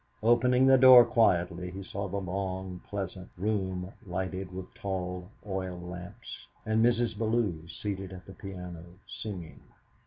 [0.23, 6.47] Opening the door quietly, he saw the long, pleasant room lighted with tall oil lamps,
[6.65, 7.15] and Mrs.
[7.15, 9.59] Bellew seated at the piano, singing.